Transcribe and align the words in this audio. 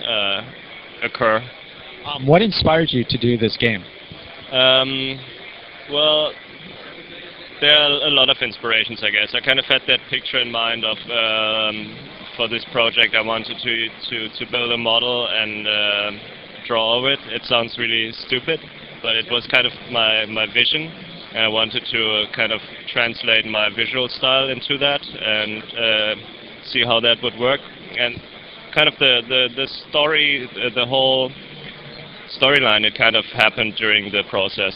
uh, 0.06 0.44
occur. 1.02 1.42
Um, 2.06 2.28
what 2.28 2.44
inspired 2.44 2.90
you 2.92 3.04
to 3.10 3.18
do 3.18 3.40
this 3.40 3.58
game? 3.58 3.84
Um, 4.52 5.20
well, 5.92 6.32
there 7.60 7.76
are 7.76 8.08
a 8.08 8.12
lot 8.12 8.30
of 8.30 8.38
inspirations, 8.42 9.04
I 9.04 9.10
guess. 9.10 9.34
I 9.34 9.42
kind 9.42 9.58
of 9.58 9.66
had 9.66 9.82
that 9.88 10.00
picture 10.12 10.40
in 10.40 10.52
mind 10.52 10.86
of 10.86 10.98
um, 11.10 11.98
for 12.40 12.48
this 12.48 12.66
project. 12.72 13.16
I 13.16 13.22
wanted 13.22 13.58
to 13.60 13.90
to 14.10 14.30
to 14.40 14.50
build 14.50 14.72
a 14.72 14.78
model 14.78 15.28
and 15.28 15.68
uh, 15.68 16.12
draw 16.66 17.06
it. 17.06 17.20
It 17.28 17.44
sounds 17.44 17.78
really 17.78 18.14
stupid, 18.14 18.62
but 19.04 19.18
it 19.18 19.30
was 19.30 19.46
kind 19.48 19.68
of 19.68 19.74
my 19.92 20.26
my 20.26 20.46
vision. 20.46 20.84
And 21.34 21.44
I 21.44 21.50
wanted 21.50 21.84
to 21.92 22.02
uh, 22.02 22.32
kind 22.34 22.54
of 22.54 22.62
translate 22.88 23.46
my 23.46 23.68
visual 23.76 24.08
style 24.08 24.48
into 24.48 24.78
that 24.78 25.04
and 25.04 25.64
uh, 25.64 26.16
see 26.64 26.86
how 26.86 27.02
that 27.02 27.18
would 27.22 27.38
work. 27.38 27.60
And 28.00 28.16
kind 28.74 28.88
of 28.88 28.96
the 29.00 29.22
the 29.28 29.50
the 29.60 29.68
story, 29.90 30.50
the, 30.56 30.70
the 30.74 30.86
whole 30.86 31.30
storyline, 32.40 32.86
it 32.86 32.96
kind 32.96 33.18
of 33.18 33.26
happened 33.26 33.76
during 33.76 34.14
the 34.14 34.24
process. 34.30 34.76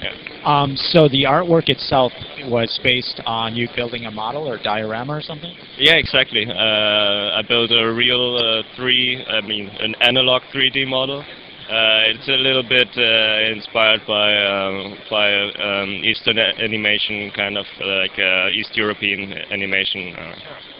Yeah. 0.00 0.12
Um, 0.44 0.76
so 0.76 1.08
the 1.08 1.24
artwork 1.24 1.68
itself 1.68 2.12
was 2.44 2.80
based 2.82 3.20
on 3.26 3.54
you 3.54 3.68
building 3.76 4.06
a 4.06 4.10
model 4.10 4.48
or 4.48 4.56
diorama 4.56 5.12
or 5.12 5.20
something? 5.20 5.54
Yeah, 5.76 5.94
exactly. 5.94 6.46
Uh, 6.46 7.38
I 7.38 7.42
built 7.46 7.70
a 7.70 7.92
real 7.92 8.36
uh, 8.36 8.76
three, 8.76 9.24
I 9.28 9.40
mean, 9.42 9.68
an 9.68 9.94
analog 10.00 10.42
3D 10.54 10.88
model. 10.88 11.20
Uh, 11.20 12.02
it's 12.10 12.26
a 12.26 12.32
little 12.32 12.64
bit 12.64 12.88
uh, 12.96 13.54
inspired 13.54 14.00
by 14.04 14.34
um, 14.42 14.96
by 15.08 15.30
um, 15.54 15.90
Eastern 16.02 16.36
animation, 16.36 17.30
kind 17.36 17.56
of 17.56 17.66
like 17.78 18.18
uh, 18.18 18.48
East 18.50 18.74
European 18.74 19.32
animation. 19.52 20.16
Uh, 20.16 20.34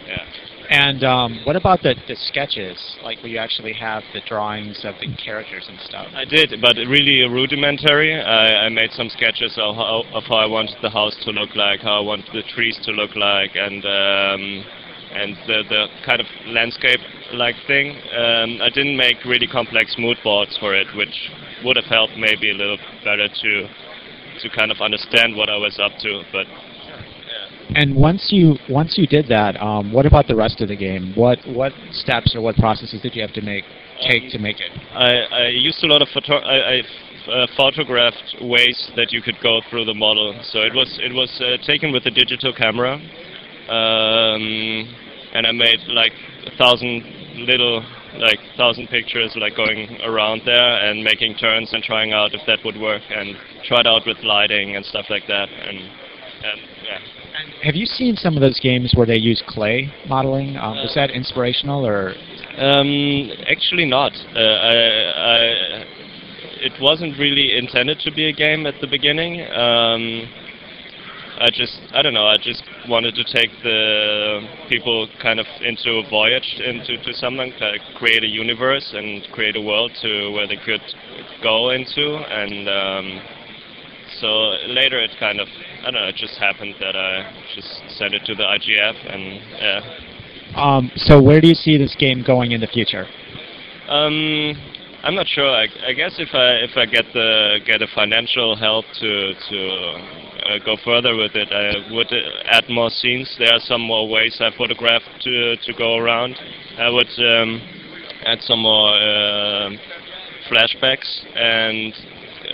yeah. 0.05 0.50
And 0.71 1.03
um, 1.03 1.41
what 1.43 1.57
about 1.57 1.83
the, 1.83 1.95
the 2.07 2.15
sketches, 2.15 2.79
like 3.03 3.19
where 3.19 3.27
you 3.27 3.37
actually 3.37 3.73
have 3.73 4.03
the 4.13 4.21
drawings 4.25 4.85
of 4.85 4.95
the 5.01 5.13
characters 5.17 5.65
and 5.67 5.77
stuff? 5.81 6.07
I 6.15 6.23
did, 6.23 6.55
but 6.61 6.77
really 6.77 7.27
rudimentary. 7.27 8.15
I, 8.15 8.67
I 8.67 8.69
made 8.69 8.91
some 8.93 9.09
sketches 9.09 9.51
of 9.57 9.75
how, 9.75 10.03
of 10.13 10.23
how 10.23 10.35
I 10.35 10.45
wanted 10.45 10.77
the 10.81 10.89
house 10.89 11.17
to 11.25 11.31
look 11.31 11.57
like, 11.57 11.81
how 11.81 11.99
I 11.99 11.99
wanted 11.99 12.31
the 12.31 12.43
trees 12.55 12.79
to 12.85 12.91
look 12.91 13.17
like, 13.17 13.51
and 13.55 13.83
um, 13.83 14.63
and 15.11 15.35
the, 15.45 15.63
the 15.67 15.87
kind 16.05 16.21
of 16.21 16.27
landscape-like 16.47 17.55
thing. 17.67 17.91
Um, 18.15 18.61
I 18.63 18.69
didn't 18.73 18.95
make 18.95 19.25
really 19.25 19.47
complex 19.47 19.95
mood 19.99 20.19
boards 20.23 20.55
for 20.57 20.73
it, 20.73 20.87
which 20.95 21.31
would 21.65 21.75
have 21.75 21.91
helped 21.91 22.15
maybe 22.15 22.49
a 22.49 22.55
little 22.55 22.77
better 23.03 23.27
to 23.27 23.67
to 24.39 24.49
kind 24.55 24.71
of 24.71 24.79
understand 24.79 25.35
what 25.35 25.49
I 25.49 25.57
was 25.57 25.77
up 25.83 25.91
to, 25.99 26.23
but 26.31 26.47
and 27.75 27.95
once 27.95 28.27
you 28.31 28.55
once 28.69 28.97
you 28.97 29.07
did 29.07 29.27
that, 29.29 29.59
um, 29.61 29.91
what 29.91 30.05
about 30.05 30.27
the 30.27 30.35
rest 30.35 30.61
of 30.61 30.67
the 30.67 30.75
game? 30.75 31.13
What 31.15 31.39
what 31.47 31.71
steps 31.91 32.35
or 32.35 32.41
what 32.41 32.55
processes 32.57 33.01
did 33.01 33.15
you 33.15 33.21
have 33.21 33.33
to 33.33 33.41
make 33.41 33.63
take 34.01 34.31
to 34.31 34.39
make 34.39 34.59
it? 34.59 34.71
I, 34.93 35.45
I 35.45 35.47
used 35.47 35.83
a 35.83 35.87
lot 35.87 36.01
of 36.01 36.09
photo. 36.09 36.37
I, 36.37 36.81
uh, 37.27 37.45
photographed 37.55 38.35
ways 38.41 38.91
that 38.95 39.11
you 39.11 39.21
could 39.21 39.37
go 39.43 39.61
through 39.69 39.85
the 39.85 39.93
model. 39.93 40.37
So 40.43 40.61
it 40.61 40.73
was 40.73 40.99
it 41.01 41.13
was 41.13 41.29
uh, 41.39 41.63
taken 41.65 41.91
with 41.91 42.05
a 42.05 42.11
digital 42.11 42.51
camera, 42.53 42.95
um, 43.69 44.95
and 45.33 45.45
I 45.45 45.51
made 45.51 45.79
like 45.87 46.13
a 46.47 46.57
thousand 46.57 47.03
little 47.45 47.85
like 48.17 48.39
thousand 48.57 48.87
pictures 48.87 49.37
like 49.39 49.55
going 49.55 50.01
around 50.03 50.41
there 50.45 50.89
and 50.89 51.03
making 51.03 51.35
turns 51.35 51.71
and 51.73 51.83
trying 51.83 52.11
out 52.11 52.33
if 52.33 52.41
that 52.47 52.59
would 52.65 52.79
work 52.79 53.03
and 53.09 53.37
tried 53.63 53.87
out 53.87 54.01
with 54.05 54.17
lighting 54.23 54.75
and 54.75 54.85
stuff 54.85 55.05
like 55.09 55.27
that 55.27 55.49
and 55.49 55.77
and. 55.77 56.70
Have 57.63 57.75
you 57.75 57.85
seen 57.85 58.15
some 58.15 58.35
of 58.35 58.41
those 58.41 58.59
games 58.59 58.93
where 58.95 59.05
they 59.05 59.17
use 59.17 59.43
clay 59.47 59.93
modeling? 60.07 60.57
Um, 60.57 60.77
uh, 60.77 60.83
was 60.83 60.93
that 60.95 61.11
inspirational 61.11 61.85
or? 61.85 62.15
Um, 62.57 63.29
actually 63.47 63.85
not. 63.85 64.13
Uh, 64.35 64.39
I, 64.39 64.73
I, 64.73 65.37
it 66.65 66.73
wasn't 66.81 67.19
really 67.19 67.55
intended 67.55 67.99
to 67.99 68.11
be 68.11 68.29
a 68.29 68.33
game 68.33 68.65
at 68.65 68.73
the 68.81 68.87
beginning. 68.87 69.41
Um, 69.51 70.27
I 71.37 71.49
just, 71.53 71.79
I 71.93 72.01
don't 72.01 72.13
know, 72.13 72.27
I 72.27 72.37
just 72.37 72.63
wanted 72.87 73.15
to 73.15 73.23
take 73.23 73.49
the 73.63 74.41
people 74.69 75.07
kind 75.21 75.39
of 75.39 75.45
into 75.61 75.97
a 75.97 76.09
voyage 76.09 76.61
into 76.63 76.97
to 77.03 77.13
something, 77.13 77.53
like 77.59 77.81
create 77.95 78.23
a 78.23 78.27
universe 78.27 78.93
and 78.95 79.23
create 79.31 79.55
a 79.55 79.61
world 79.61 79.91
to 80.01 80.31
where 80.33 80.47
they 80.47 80.57
could 80.57 80.81
go 81.41 81.71
into 81.71 82.17
and 82.17 82.69
um, 82.69 83.21
so 84.21 84.27
later 84.67 84.99
it 84.99 85.11
kind 85.19 85.39
of, 85.39 85.47
I 85.81 85.85
don't 85.85 85.95
know, 85.95 86.07
it 86.07 86.15
just 86.15 86.37
happened 86.37 86.75
that 86.79 86.95
I 86.95 87.33
just 87.55 87.97
sent 87.97 88.13
it 88.13 88.23
to 88.25 88.35
the 88.35 88.43
IGF 88.43 89.13
and 89.13 89.23
yeah. 89.59 89.81
Um, 90.55 90.91
so 90.95 91.21
where 91.21 91.41
do 91.41 91.47
you 91.47 91.55
see 91.55 91.77
this 91.77 91.95
game 91.97 92.23
going 92.25 92.51
in 92.51 92.61
the 92.61 92.67
future? 92.67 93.07
Um, 93.89 94.55
I'm 95.03 95.15
not 95.15 95.27
sure. 95.27 95.49
I, 95.49 95.67
I 95.87 95.93
guess 95.93 96.15
if 96.19 96.29
I 96.33 96.61
if 96.61 96.77
I 96.77 96.85
get 96.85 97.05
the 97.13 97.59
get 97.65 97.81
a 97.81 97.87
financial 97.95 98.55
help 98.55 98.85
to 98.99 99.33
to 99.33 99.59
uh, 100.45 100.59
go 100.63 100.77
further 100.85 101.15
with 101.15 101.35
it, 101.35 101.51
I 101.51 101.91
would 101.91 102.13
add 102.45 102.69
more 102.69 102.89
scenes. 102.89 103.35
There 103.39 103.51
are 103.51 103.59
some 103.59 103.81
more 103.81 104.07
ways 104.07 104.37
I 104.39 104.51
photographed 104.55 105.09
to 105.21 105.57
to 105.57 105.73
go 105.73 105.95
around. 105.97 106.37
I 106.77 106.89
would 106.89 107.09
um, 107.17 107.61
add 108.25 108.41
some 108.41 108.59
more 108.59 108.93
uh, 108.93 109.71
flashbacks 110.49 111.09
and 111.35 111.93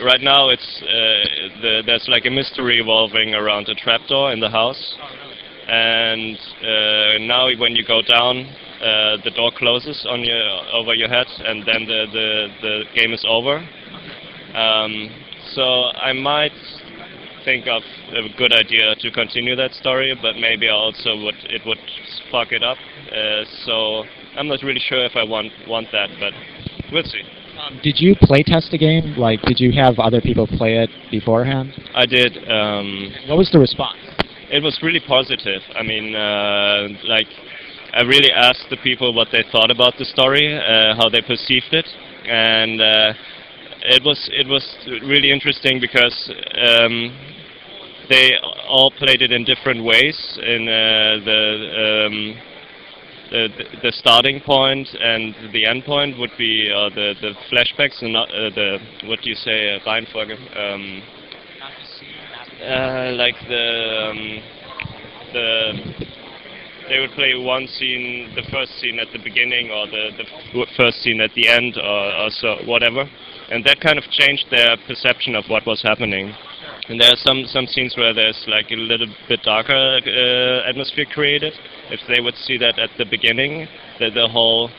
right 0.03 0.21
now 0.21 0.49
it's 0.49 0.81
uh, 0.81 1.61
the, 1.61 1.83
there's 1.85 2.07
like 2.07 2.25
a 2.25 2.29
mystery 2.29 2.79
evolving 2.79 3.33
around 3.33 3.69
a 3.69 3.75
trapdoor 3.75 4.31
in 4.31 4.39
the 4.39 4.49
house, 4.49 4.95
and 5.67 6.37
uh, 6.61 7.17
now 7.25 7.49
when 7.59 7.75
you 7.75 7.85
go 7.85 8.01
down, 8.01 8.45
uh, 8.81 9.17
the 9.23 9.31
door 9.35 9.51
closes 9.57 10.05
on 10.09 10.23
your 10.23 10.43
over 10.73 10.93
your 10.93 11.09
head, 11.09 11.27
and 11.45 11.65
then 11.65 11.85
the 11.85 12.05
the, 12.11 12.47
the 12.61 12.83
game 12.95 13.13
is 13.13 13.25
over. 13.27 13.57
Um, 14.53 15.09
so 15.53 15.91
I 15.95 16.13
might 16.13 16.51
think 17.43 17.67
of 17.67 17.81
a 18.11 18.27
good 18.37 18.53
idea 18.53 18.95
to 18.95 19.11
continue 19.11 19.55
that 19.55 19.73
story, 19.73 20.17
but 20.21 20.35
maybe 20.35 20.67
also 20.67 21.15
would 21.23 21.39
it 21.49 21.61
would 21.65 21.79
fuck 22.31 22.51
it 22.51 22.63
up. 22.63 22.77
Uh, 23.11 23.43
so 23.65 24.03
I'm 24.37 24.47
not 24.47 24.61
really 24.63 24.81
sure 24.81 25.03
if 25.05 25.15
I 25.15 25.23
want 25.23 25.51
want 25.67 25.87
that, 25.91 26.09
but 26.19 26.33
we'll 26.91 27.03
see. 27.03 27.23
Um, 27.59 27.79
did 27.83 27.99
you 27.99 28.15
play 28.21 28.43
test 28.43 28.71
the 28.71 28.77
game? 28.77 29.15
Like, 29.17 29.41
did 29.43 29.59
you 29.59 29.71
have 29.73 29.99
other 29.99 30.21
people 30.21 30.47
play 30.47 30.77
it 30.77 30.89
beforehand? 31.09 31.73
I 31.95 32.05
did. 32.05 32.37
Um, 32.49 33.11
what 33.27 33.37
was 33.37 33.49
the 33.51 33.59
response? 33.59 33.97
It 34.49 34.63
was 34.63 34.79
really 34.81 35.01
positive. 35.05 35.61
I 35.75 35.83
mean, 35.83 36.15
uh, 36.15 36.87
like, 37.05 37.27
I 37.93 38.01
really 38.01 38.31
asked 38.31 38.67
the 38.69 38.77
people 38.77 39.13
what 39.13 39.29
they 39.31 39.43
thought 39.51 39.71
about 39.71 39.97
the 39.97 40.05
story, 40.05 40.55
uh, 40.55 40.95
how 40.95 41.09
they 41.09 41.21
perceived 41.21 41.73
it, 41.73 41.87
and 42.25 42.79
uh, 42.79 43.13
it 43.83 44.03
was 44.03 44.29
it 44.31 44.47
was 44.47 44.63
really 45.03 45.31
interesting 45.31 45.79
because 45.79 46.31
um, 46.55 47.15
they 48.09 48.33
all 48.67 48.91
played 48.91 49.21
it 49.21 49.31
in 49.31 49.43
different 49.45 49.83
ways. 49.83 50.17
In 50.43 50.67
uh, 50.67 51.25
the 51.25 52.07
um, 52.07 52.37
the, 53.29 53.65
the 53.83 53.91
starting 53.91 54.41
point 54.41 54.87
and 54.99 55.35
the 55.53 55.65
end 55.65 55.83
point 55.85 56.17
would 56.17 56.31
be 56.37 56.71
uh, 56.71 56.89
the 56.89 57.13
the 57.21 57.33
flashbacks 57.51 58.01
and 58.01 58.13
not 58.13 58.29
uh, 58.29 58.49
the 58.55 58.79
what 59.05 59.21
do 59.21 59.29
you 59.29 59.35
say 59.35 59.75
uh, 59.75 59.79
Reihenfolge 59.85 60.35
um, 60.57 61.01
uh, 62.63 63.11
like 63.15 63.35
the 63.47 64.09
um, 64.09 64.41
the 65.33 66.07
they 66.89 66.99
would 66.99 67.11
play 67.11 67.35
one 67.35 67.67
scene 67.67 68.31
the 68.35 68.43
first 68.51 68.79
scene 68.79 68.99
at 68.99 69.07
the 69.11 69.19
beginning 69.19 69.71
or 69.71 69.87
the 69.87 70.11
the 70.17 70.65
first 70.77 71.01
scene 71.03 71.21
at 71.21 71.33
the 71.35 71.47
end 71.47 71.77
or, 71.77 72.13
or 72.23 72.29
so 72.29 72.57
whatever. 72.65 73.09
And 73.49 73.63
that 73.65 73.79
kind 73.79 73.97
of 73.97 74.03
changed 74.11 74.45
their 74.51 74.75
perception 74.87 75.33
of 75.35 75.45
what 75.47 75.65
was 75.65 75.81
happening 75.81 76.33
and 76.89 76.99
there 76.99 77.11
are 77.11 77.17
some 77.17 77.45
some 77.47 77.67
scenes 77.67 77.95
where 77.97 78.13
there's 78.13 78.45
like 78.47 78.71
a 78.71 78.75
little 78.75 79.07
bit 79.27 79.41
darker 79.43 79.99
uh, 80.05 80.69
atmosphere 80.69 81.05
created. 81.05 81.53
If 81.89 81.99
they 82.07 82.21
would 82.21 82.35
see 82.35 82.57
that 82.57 82.79
at 82.79 82.91
the 82.97 83.05
beginning, 83.05 83.67
that 83.99 84.13
the 84.13 84.27
whole 84.27 84.69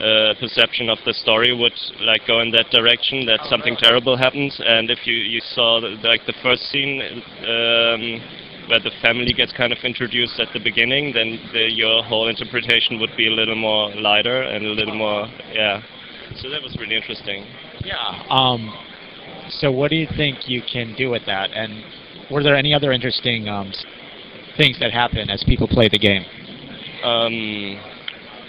uh, 0.00 0.34
perception 0.38 0.90
of 0.90 0.98
the 1.04 1.14
story 1.14 1.56
would 1.56 1.72
like 2.02 2.26
go 2.26 2.40
in 2.40 2.50
that 2.50 2.70
direction 2.70 3.24
that 3.26 3.40
something 3.48 3.76
terrible 3.78 4.16
happens 4.16 4.60
and 4.62 4.90
if 4.90 5.06
you 5.06 5.14
you 5.14 5.40
saw 5.40 5.80
the, 5.80 5.88
like 6.06 6.20
the 6.26 6.34
first 6.42 6.62
scene 6.68 7.00
um, 7.00 8.20
where 8.68 8.80
the 8.80 8.90
family 9.00 9.32
gets 9.32 9.52
kind 9.52 9.72
of 9.72 9.78
introduced 9.84 10.38
at 10.38 10.48
the 10.52 10.60
beginning 10.60 11.14
then 11.14 11.40
the, 11.54 11.72
your 11.72 12.02
whole 12.02 12.28
interpretation 12.28 13.00
would 13.00 13.16
be 13.16 13.26
a 13.26 13.30
little 13.30 13.56
more 13.56 13.88
lighter 13.94 14.42
and 14.42 14.66
a 14.66 14.68
little 14.68 14.94
more 14.94 15.26
yeah 15.54 15.80
so 16.42 16.50
that 16.50 16.60
was 16.62 16.76
really 16.78 16.96
interesting 16.96 17.46
Yeah. 17.84 18.26
Um, 18.28 18.68
so 19.48 19.70
what 19.70 19.90
do 19.90 19.96
you 19.96 20.08
think 20.16 20.48
you 20.48 20.62
can 20.62 20.94
do 20.96 21.10
with 21.10 21.22
that? 21.26 21.50
And 21.52 21.84
were 22.30 22.42
there 22.42 22.56
any 22.56 22.74
other 22.74 22.92
interesting 22.92 23.48
um, 23.48 23.72
things 24.56 24.78
that 24.80 24.92
happen 24.92 25.30
as 25.30 25.42
people 25.44 25.68
play 25.68 25.88
the 25.88 25.98
game? 25.98 26.24
um, 27.06 27.80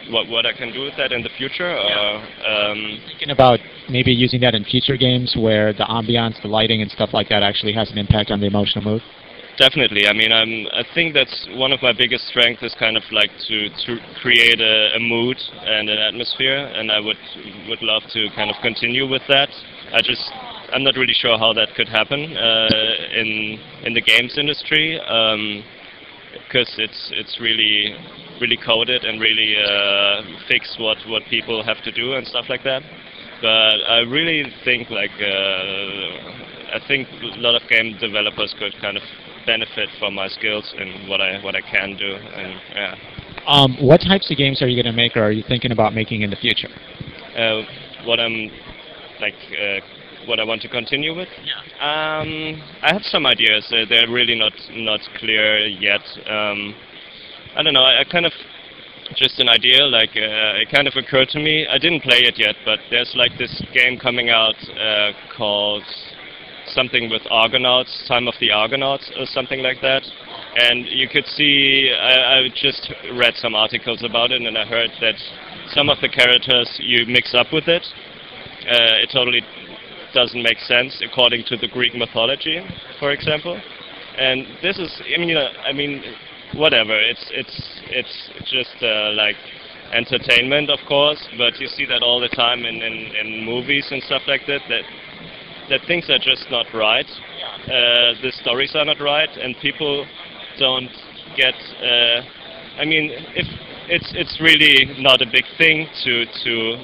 what 0.09 0.27
what 0.27 0.45
I 0.45 0.53
can 0.53 0.71
do 0.71 0.81
with 0.81 0.95
that 0.97 1.11
in 1.11 1.21
the 1.21 1.29
future 1.38 1.69
or 1.69 2.15
um, 2.47 2.99
Thinking 3.07 3.31
about 3.31 3.59
maybe 3.89 4.11
using 4.11 4.41
that 4.41 4.55
in 4.55 4.63
future 4.63 4.97
games 4.97 5.35
where 5.38 5.73
the 5.73 5.85
ambiance, 5.85 6.41
the 6.41 6.47
lighting, 6.47 6.81
and 6.81 6.89
stuff 6.91 7.09
like 7.13 7.29
that 7.29 7.43
actually 7.43 7.73
has 7.73 7.91
an 7.91 7.97
impact 7.97 8.31
on 8.31 8.39
the 8.39 8.47
emotional 8.47 8.83
mood. 8.83 9.01
Definitely. 9.57 10.07
I 10.07 10.13
mean, 10.13 10.31
I'm. 10.31 10.67
I 10.71 10.85
think 10.93 11.15
that's 11.15 11.47
one 11.53 11.71
of 11.71 11.81
my 11.81 11.91
biggest 11.91 12.27
strengths 12.27 12.61
is 12.61 12.75
kind 12.77 12.95
of 12.95 13.03
like 13.11 13.31
to 13.47 13.69
to 13.69 13.97
create 14.21 14.61
a, 14.61 14.95
a 14.95 15.00
mood 15.00 15.38
and 15.65 15.89
an 15.89 15.97
atmosphere, 15.97 16.57
and 16.57 16.91
I 16.91 17.00
would 17.00 17.17
would 17.67 17.81
love 17.81 18.03
to 18.13 18.29
kind 18.35 18.51
of 18.51 18.55
continue 18.61 19.09
with 19.09 19.23
that. 19.27 19.50
I 19.93 20.01
just 20.01 20.21
I'm 20.73 20.83
not 20.83 20.95
really 20.95 21.13
sure 21.13 21.37
how 21.37 21.53
that 21.53 21.75
could 21.75 21.87
happen 21.89 22.35
uh, 22.35 22.69
in 23.15 23.59
in 23.83 23.93
the 23.93 24.01
games 24.01 24.37
industry 24.37 24.99
because 26.47 26.73
it's 26.77 27.11
it's 27.13 27.39
really 27.39 27.95
really 28.41 28.57
coded 28.57 29.03
and 29.03 29.19
really 29.19 29.55
uh, 29.57 30.21
fixed 30.47 30.79
what 30.79 30.97
what 31.07 31.23
people 31.29 31.63
have 31.63 31.81
to 31.83 31.91
do 31.91 32.13
and 32.13 32.27
stuff 32.27 32.45
like 32.49 32.63
that. 32.63 32.81
But 33.41 33.77
I 33.87 33.99
really 33.99 34.43
think 34.65 34.89
like 34.89 35.11
uh, 35.21 36.75
I 36.75 36.79
think 36.87 37.07
a 37.21 37.39
lot 37.39 37.55
of 37.55 37.67
game 37.69 37.97
developers 37.99 38.53
could 38.59 38.73
kind 38.81 38.97
of 38.97 39.03
benefit 39.45 39.89
from 39.99 40.15
my 40.15 40.27
skills 40.27 40.73
and 40.77 41.07
what 41.07 41.21
I 41.21 41.41
what 41.43 41.55
I 41.55 41.61
can 41.61 41.95
do 41.97 42.13
and 42.13 42.59
yeah. 42.75 42.95
Um, 43.47 43.77
what 43.79 44.01
types 44.01 44.29
of 44.29 44.35
games 44.35 44.61
are 44.61 44.67
you 44.67 44.75
going 44.75 44.93
to 44.93 44.97
make, 44.97 45.15
or 45.15 45.23
are 45.23 45.31
you 45.31 45.43
thinking 45.47 45.71
about 45.71 45.93
making 45.93 46.21
in 46.23 46.29
the 46.29 46.35
future? 46.35 46.67
Uh, 47.33 47.61
what 48.03 48.19
I'm 48.19 48.51
like 49.21 49.35
uh, 49.55 49.79
what 50.27 50.39
I 50.39 50.44
want 50.44 50.62
to 50.62 50.69
continue 50.69 51.15
with. 51.15 51.29
Um, 51.79 52.62
I 52.83 52.94
have 52.94 53.03
some 53.03 53.25
ideas. 53.25 53.65
Uh, 53.71 53.85
they're 53.89 54.09
really 54.09 54.35
not 54.35 54.53
not 54.71 55.00
clear 55.18 55.65
yet. 55.65 56.01
Um, 56.29 56.75
I 57.56 57.63
don't 57.63 57.74
know. 57.74 57.83
I, 57.83 58.01
I 58.01 58.03
kind 58.03 58.25
of 58.25 58.33
just 59.15 59.39
an 59.39 59.50
idea. 59.50 59.85
Like 59.85 60.12
uh, 60.12 60.62
it 60.62 60.69
kind 60.71 60.88
of 60.88 60.94
occurred 60.95 61.29
to 61.29 61.39
me. 61.39 61.65
I 61.68 61.77
didn't 61.77 62.01
play 62.01 62.19
it 62.24 62.38
yet, 62.38 62.56
but 62.65 62.79
there's 62.89 63.13
like 63.15 63.38
this 63.38 63.63
game 63.74 63.97
coming 63.97 64.29
out 64.29 64.56
uh, 64.77 65.12
called 65.35 65.83
something 66.68 67.09
with 67.09 67.21
Argonauts, 67.31 68.06
Time 68.07 68.27
of 68.27 68.35
the 68.39 68.51
Argonauts, 68.51 69.09
or 69.18 69.25
something 69.27 69.62
like 69.62 69.81
that. 69.81 70.03
And 70.57 70.85
you 70.85 71.07
could 71.07 71.25
see. 71.25 71.94
I, 71.94 72.39
I 72.39 72.50
just 72.56 72.91
read 73.13 73.35
some 73.35 73.56
articles 73.56 74.03
about 74.03 74.31
it, 74.31 74.41
and 74.41 74.57
I 74.57 74.65
heard 74.65 74.91
that 75.01 75.15
some 75.74 75.89
of 75.89 76.00
the 76.01 76.09
characters 76.09 76.69
you 76.79 77.06
mix 77.06 77.33
up 77.33 77.47
with 77.53 77.68
it. 77.68 77.85
Uh, 78.68 79.03
it 79.03 79.09
totally 79.13 79.41
doesn't 80.13 80.42
make 80.42 80.59
sense 80.59 81.01
according 81.04 81.44
to 81.45 81.57
the 81.57 81.68
Greek 81.68 81.95
mythology, 81.95 82.59
for 83.00 83.12
example. 83.12 83.59
And 84.18 84.45
this 84.62 84.80
is, 84.80 85.01
I 85.13 85.19
mean, 85.19 85.38
uh, 85.38 85.50
I 85.63 85.74
mean, 85.74 86.01
whatever. 86.56 86.98
It's 86.98 87.25
it's 87.31 87.81
it's 87.89 88.51
just 88.51 88.75
uh, 88.81 89.12
like 89.13 89.36
entertainment, 89.94 90.69
of 90.69 90.80
course. 90.88 91.21
But 91.38 91.59
you 91.59 91.68
see 91.68 91.86
that 91.86 92.01
all 92.01 92.19
the 92.19 92.30
time 92.30 92.65
in, 92.65 92.81
in, 92.81 93.15
in 93.15 93.45
movies 93.45 93.88
and 93.92 94.01
stuff 94.04 94.24
like 94.27 94.42
that. 94.48 94.62
That 94.69 94.83
that 95.69 95.81
things 95.88 96.10
are 96.10 96.19
just 96.19 96.50
not 96.50 96.65
right. 96.74 97.07
Uh, 97.65 98.15
the 98.21 98.31
stories 98.42 98.75
are 98.75 98.86
not 98.86 99.00
right, 99.00 99.30
and 99.38 99.56
people 99.62 100.06
don't 100.57 100.92
get. 101.36 101.56
Uh, 101.81 102.21
I 102.80 102.86
mean, 102.86 103.12
if 103.36 103.48
it's 103.89 104.12
it's 104.15 104.39
really 104.42 105.01
not 105.01 105.21
a 105.21 105.25
big 105.25 105.45
thing 105.57 105.88
to 106.03 106.25
to 106.25 106.77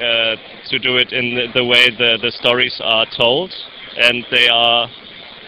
uh, 0.00 0.36
to 0.68 0.78
do 0.78 0.96
it 0.96 1.12
in 1.12 1.34
the, 1.34 1.46
the 1.54 1.64
way 1.64 1.90
the 1.90 2.18
the 2.20 2.30
stories 2.32 2.80
are 2.82 3.06
told, 3.16 3.52
and 3.96 4.24
they 4.30 4.48
are 4.48 4.88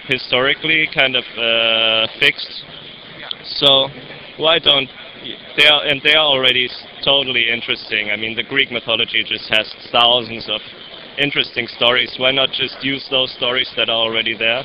historically 0.06 0.88
kind 0.94 1.16
of 1.16 1.24
uh, 1.38 2.06
fixed. 2.20 2.64
So 3.44 3.88
why 4.36 4.58
don't 4.58 4.88
they 5.56 5.66
are 5.66 5.84
and 5.84 6.00
they 6.02 6.14
are 6.14 6.26
already 6.26 6.68
totally 7.04 7.48
interesting. 7.50 8.10
I 8.10 8.16
mean, 8.16 8.36
the 8.36 8.42
Greek 8.42 8.70
mythology 8.70 9.24
just 9.24 9.48
has 9.50 9.72
thousands 9.92 10.48
of 10.48 10.60
interesting 11.18 11.66
stories. 11.68 12.14
Why 12.18 12.32
not 12.32 12.50
just 12.50 12.82
use 12.82 13.06
those 13.10 13.32
stories 13.32 13.70
that 13.76 13.88
are 13.88 13.96
already 13.96 14.36
there? 14.36 14.62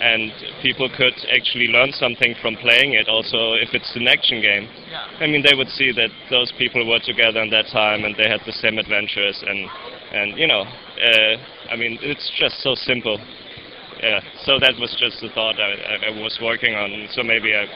And 0.00 0.32
people 0.62 0.88
could 0.88 1.14
actually 1.30 1.68
learn 1.68 1.92
something 1.92 2.34
from 2.40 2.56
playing 2.56 2.94
it. 2.94 3.08
Also, 3.08 3.54
if 3.54 3.72
it's 3.72 3.94
an 3.94 4.08
action 4.08 4.40
game, 4.40 4.68
I 5.20 5.26
mean, 5.26 5.42
they 5.42 5.54
would 5.54 5.68
see 5.68 5.92
that 5.92 6.10
those 6.30 6.52
people 6.58 6.88
were 6.88 6.98
together 6.98 7.40
in 7.42 7.50
that 7.50 7.66
time 7.72 8.04
and 8.04 8.16
they 8.16 8.28
had 8.28 8.40
the 8.46 8.52
same 8.52 8.78
adventures. 8.78 9.42
And 9.46 9.68
and 10.12 10.38
you 10.38 10.46
know, 10.46 10.62
uh, 10.62 11.36
I 11.70 11.76
mean, 11.76 11.98
it's 12.02 12.30
just 12.38 12.62
so 12.62 12.74
simple. 12.74 13.18
Yeah. 14.02 14.20
So 14.44 14.58
that 14.58 14.74
was 14.80 14.96
just 14.98 15.20
the 15.20 15.28
thought 15.30 15.60
I, 15.60 15.72
I, 15.72 15.94
I 16.10 16.20
was 16.20 16.38
working 16.42 16.74
on. 16.74 17.06
So 17.12 17.22
maybe 17.22 17.54
I 17.54 17.66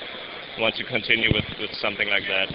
want 0.59 0.75
to 0.77 0.85
continue 0.85 1.31
with, 1.33 1.45
with 1.61 1.71
something 1.79 2.09
like 2.09 2.25
that. 2.29 2.49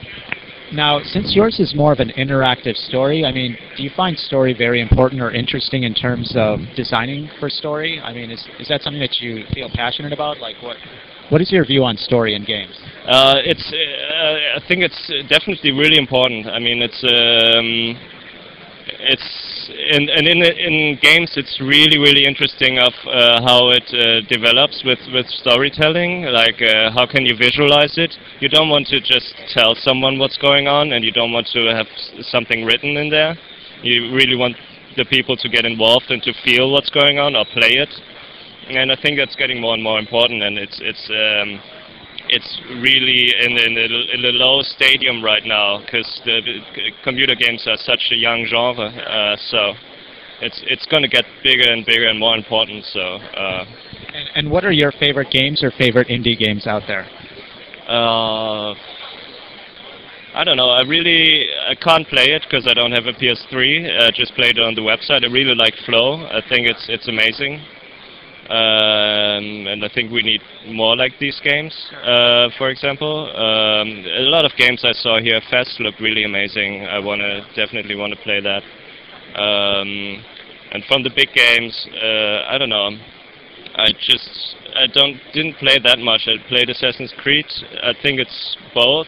Now, 0.73 1.01
since 1.03 1.35
yours 1.35 1.59
is 1.59 1.75
more 1.75 1.91
of 1.91 2.00
an 2.00 2.12
interactive 2.18 2.77
story, 2.77 3.25
I 3.25 3.31
mean, 3.33 3.57
do 3.75 3.83
you 3.83 3.89
find 3.95 4.18
story 4.18 4.53
very 4.53 4.81
important 4.81 5.21
or 5.21 5.31
interesting 5.31 5.83
in 5.83 5.94
terms 5.94 6.33
of 6.38 6.59
designing 6.77 7.29
for 7.39 7.50
story? 7.50 8.00
I 8.00 8.13
mean, 8.13 8.31
is 8.31 8.47
is 8.57 8.69
that 8.69 8.81
something 8.81 9.01
that 9.01 9.19
you 9.19 9.44
feel 9.53 9.69
passionate 9.73 10.13
about? 10.13 10.39
Like, 10.39 10.56
what 10.62 10.77
what 11.29 11.41
is 11.41 11.51
your 11.51 11.65
view 11.65 11.83
on 11.83 11.97
story 11.97 12.35
in 12.35 12.45
games? 12.45 12.79
Uh, 13.06 13.35
it's 13.44 13.73
uh, 13.73 14.59
I 14.59 14.68
think 14.68 14.81
it's 14.83 15.12
definitely 15.27 15.71
really 15.71 15.97
important. 15.97 16.47
I 16.47 16.59
mean, 16.59 16.81
it's 16.81 17.03
um, 17.03 18.00
it's 19.00 19.50
and 19.69 20.10
and 20.10 20.28
in 20.28 20.42
in 20.44 20.98
games 21.02 21.34
it's 21.36 21.60
really 21.60 21.98
really 21.98 22.25
interesting 22.25 22.80
of 22.80 22.94
uh, 23.06 23.42
how 23.44 23.69
it 23.69 23.88
uh, 23.94 24.22
develops 24.28 24.84
with 24.84 25.00
with 25.13 25.28
storytelling. 25.28 26.24
Like 26.24 26.62
uh, 26.62 26.92
how 26.92 27.06
can 27.06 27.25
you 27.25 27.36
visualize 27.36 27.98
it? 27.98 28.16
You 28.40 28.50
don't 28.50 28.69
want 28.69 28.88
to 28.88 29.00
just 29.00 29.34
tell 29.54 29.75
someone 29.75 30.18
what's 30.19 30.38
going 30.38 30.68
on, 30.68 30.94
and 30.94 31.04
you 31.04 31.12
don't 31.12 31.31
want 31.31 31.48
to 31.54 31.74
have 31.74 31.88
something 32.22 32.66
written 32.66 32.98
in 32.98 33.10
there. 33.10 33.36
You 33.84 34.13
really 34.13 34.36
want 34.36 34.56
the 34.98 35.06
people 35.06 35.36
to 35.38 35.50
get 35.50 35.66
involved 35.66 36.10
and 36.10 36.22
to 36.24 36.34
feel 36.44 36.72
what's 36.72 36.89
going 36.89 37.20
on 37.20 37.36
or 37.36 37.46
play 37.53 37.80
it. 37.80 37.94
And 38.70 38.91
I 38.91 38.96
think 39.01 39.18
that's 39.18 39.36
getting 39.36 39.60
more 39.60 39.74
and 39.74 39.84
more 39.84 40.00
important, 40.00 40.44
and 40.44 40.58
it's 40.58 40.80
it's. 40.82 41.10
Um, 41.10 41.62
it's 42.31 42.61
really 42.81 43.35
in, 43.43 43.51
in, 43.57 43.75
the, 43.75 43.85
in 44.15 44.21
the 44.21 44.31
low 44.31 44.61
stadium 44.63 45.21
right 45.23 45.43
now 45.45 45.79
because 45.83 46.07
the, 46.25 46.39
the 46.41 46.91
computer 47.03 47.35
games 47.35 47.67
are 47.67 47.77
such 47.77 48.07
a 48.11 48.15
young 48.15 48.45
genre. 48.50 48.88
Uh, 48.88 49.35
so 49.51 49.73
it's 50.41 50.59
it's 50.65 50.85
going 50.88 51.03
to 51.03 51.09
get 51.09 51.25
bigger 51.43 51.69
and 51.69 51.85
bigger 51.85 52.07
and 52.07 52.17
more 52.17 52.35
important. 52.35 52.85
So 52.85 53.00
uh, 53.00 53.65
And, 54.13 54.29
and 54.35 54.51
what 54.51 54.63
are 54.65 54.71
your 54.71 54.91
favorite 54.93 55.29
games 55.29 55.61
or 55.61 55.71
favorite 55.71 56.07
indie 56.07 56.38
games 56.38 56.65
out 56.67 56.83
there? 56.88 57.05
uh, 57.88 58.73
I 60.33 60.43
don't 60.45 60.55
know. 60.55 60.69
I 60.69 60.81
really 60.83 61.47
I 61.67 61.75
can't 61.75 62.07
play 62.07 62.31
it 62.31 62.43
because 62.43 62.65
I 62.65 62.73
don't 62.73 62.93
have 62.93 63.05
a 63.05 63.13
PS3. 63.13 64.07
I 64.07 64.11
just 64.11 64.33
played 64.35 64.57
it 64.57 64.63
on 64.63 64.75
the 64.75 64.81
website. 64.81 65.25
I 65.25 65.27
really 65.27 65.55
like 65.55 65.75
Flow. 65.85 66.25
I 66.25 66.41
think 66.47 66.67
it's 66.67 66.85
it's 66.88 67.09
amazing. 67.09 67.59
Um, 68.51 69.65
and 69.67 69.86
I 69.86 69.89
think 69.96 70.12
we 70.12 70.24
need 70.24 70.41
more 70.67 70.98
like 70.98 71.13
these 71.20 71.39
games. 71.41 71.74
Uh, 72.03 72.50
for 72.58 72.70
example, 72.70 73.31
um, 73.31 73.88
a 74.03 74.27
lot 74.27 74.43
of 74.43 74.51
games 74.58 74.84
I 74.84 74.91
saw 74.91 75.22
here, 75.22 75.39
Fez 75.50 75.77
look 75.79 75.98
really 76.01 76.25
amazing. 76.25 76.86
I 76.86 77.00
wanna 77.00 77.48
definitely 77.55 77.96
want 77.96 78.12
to 78.12 78.20
play 78.20 78.41
that. 78.41 78.63
Um, 79.39 80.22
and 80.74 80.84
from 80.84 81.01
the 81.01 81.12
big 81.15 81.31
games, 81.34 81.88
uh, 81.96 82.43
I 82.50 82.58
don't 82.58 82.70
know. 82.70 82.91
I 83.75 83.93
just 83.93 84.55
I 84.75 84.88
don't 84.88 85.15
didn't 85.34 85.55
play 85.55 85.79
that 85.79 86.00
much. 86.00 86.27
I 86.27 86.36
played 86.50 86.70
Assassin's 86.70 87.13
Creed. 87.24 87.46
I 87.81 87.93
think 88.03 88.20
it's 88.20 88.58
both 88.74 89.08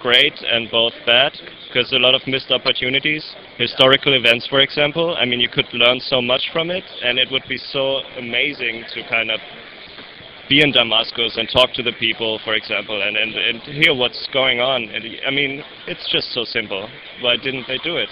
great 0.00 0.34
and 0.50 0.70
both 0.70 0.94
bad 1.04 1.32
because 1.68 1.92
a 1.92 1.98
lot 1.98 2.14
of 2.14 2.26
missed 2.26 2.50
opportunities. 2.50 3.24
Historical 3.56 4.14
events, 4.14 4.46
for 4.48 4.60
example. 4.60 5.16
I 5.16 5.24
mean, 5.24 5.40
you 5.40 5.48
could 5.48 5.72
learn 5.72 6.00
so 6.00 6.20
much 6.20 6.50
from 6.52 6.70
it, 6.70 6.84
and 7.04 7.18
it 7.18 7.30
would 7.30 7.44
be 7.48 7.58
so 7.58 8.00
amazing 8.16 8.84
to 8.94 9.02
kind 9.08 9.30
of 9.30 9.40
be 10.48 10.62
in 10.62 10.72
Damascus 10.72 11.36
and 11.36 11.48
talk 11.52 11.74
to 11.74 11.82
the 11.82 11.92
people, 11.92 12.40
for 12.42 12.54
example, 12.54 13.02
and, 13.02 13.16
and, 13.16 13.34
and 13.34 13.60
hear 13.62 13.94
what's 13.94 14.26
going 14.32 14.60
on. 14.60 14.84
And, 14.84 15.04
I 15.26 15.30
mean, 15.30 15.62
it's 15.86 16.08
just 16.10 16.32
so 16.32 16.44
simple. 16.44 16.88
Why 17.20 17.36
didn't 17.36 17.66
they 17.68 17.78
do 17.84 17.96
it? 17.96 18.08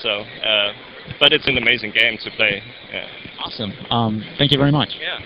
So, 0.00 0.08
uh, 0.08 0.72
but 1.18 1.32
it's 1.32 1.46
an 1.46 1.58
amazing 1.58 1.92
game 1.92 2.16
to 2.24 2.30
play. 2.30 2.62
Yeah. 2.90 3.06
Awesome. 3.44 3.72
Um, 3.90 4.24
thank 4.38 4.52
you 4.52 4.58
very 4.58 4.72
much. 4.72 4.90
Yeah. 4.98 5.18